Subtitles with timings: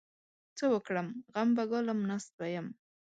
[0.57, 1.07] څه وکړم؟!
[1.33, 2.67] غم به ګالم؛ ناست به يم.